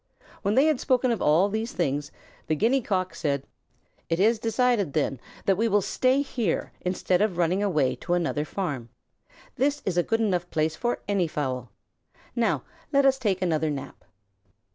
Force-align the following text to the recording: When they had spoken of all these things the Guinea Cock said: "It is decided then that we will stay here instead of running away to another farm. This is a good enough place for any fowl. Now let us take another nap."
When 0.41 0.55
they 0.55 0.65
had 0.65 0.79
spoken 0.79 1.11
of 1.11 1.21
all 1.21 1.47
these 1.47 1.73
things 1.73 2.11
the 2.47 2.55
Guinea 2.55 2.81
Cock 2.81 3.13
said: 3.13 3.43
"It 4.09 4.19
is 4.19 4.39
decided 4.39 4.93
then 4.93 5.19
that 5.45 5.57
we 5.57 5.67
will 5.67 5.79
stay 5.83 6.23
here 6.23 6.71
instead 6.81 7.21
of 7.21 7.37
running 7.37 7.61
away 7.61 7.97
to 7.97 8.15
another 8.15 8.43
farm. 8.43 8.89
This 9.57 9.83
is 9.85 9.99
a 9.99 10.01
good 10.01 10.19
enough 10.19 10.49
place 10.49 10.75
for 10.75 11.01
any 11.07 11.27
fowl. 11.27 11.69
Now 12.35 12.63
let 12.91 13.05
us 13.05 13.19
take 13.19 13.43
another 13.43 13.69
nap." 13.69 14.03